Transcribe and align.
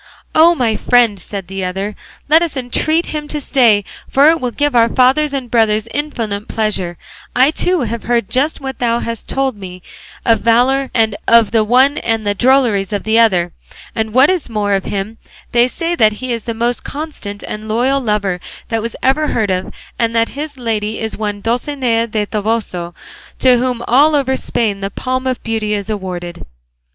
"Oh, 0.33 0.55
my 0.55 0.75
friend," 0.75 1.19
said 1.19 1.47
the 1.47 1.63
other, 1.63 1.95
"let 2.27 2.41
us 2.41 2.57
entreat 2.57 3.05
him 3.13 3.27
to 3.27 3.39
stay; 3.39 3.85
for 4.09 4.29
it 4.29 4.41
will 4.41 4.49
give 4.49 4.75
our 4.75 4.89
fathers 4.89 5.31
and 5.31 5.51
brothers 5.51 5.87
infinite 5.93 6.47
pleasure; 6.47 6.97
I 7.35 7.51
too 7.51 7.81
have 7.81 8.01
heard 8.05 8.27
just 8.27 8.59
what 8.59 8.79
thou 8.79 8.97
hast 8.97 9.29
told 9.29 9.55
me 9.55 9.83
of 10.25 10.39
the 10.39 10.43
valour 10.43 10.91
of 11.27 11.51
the 11.51 11.63
one 11.63 11.99
and 11.99 12.25
the 12.25 12.33
drolleries 12.33 12.91
of 12.91 13.03
the 13.03 13.19
other; 13.19 13.51
and 13.93 14.11
what 14.11 14.31
is 14.31 14.49
more, 14.49 14.73
of 14.73 14.85
him 14.85 15.19
they 15.51 15.67
say 15.67 15.93
that 15.93 16.13
he 16.13 16.33
is 16.33 16.45
the 16.45 16.55
most 16.55 16.83
constant 16.83 17.43
and 17.43 17.69
loyal 17.69 18.01
lover 18.01 18.39
that 18.69 18.81
was 18.81 18.95
ever 19.03 19.27
heard 19.27 19.51
of, 19.51 19.71
and 19.99 20.15
that 20.15 20.29
his 20.29 20.57
lady 20.57 20.99
is 20.99 21.15
one 21.15 21.41
Dulcinea 21.41 22.07
del 22.07 22.25
Toboso, 22.25 22.95
to 23.37 23.59
whom 23.59 23.83
all 23.87 24.15
over 24.15 24.35
Spain 24.35 24.79
the 24.81 24.89
palm 24.89 25.27
of 25.27 25.43
beauty 25.43 25.75
is 25.75 25.91
awarded." 25.91 26.41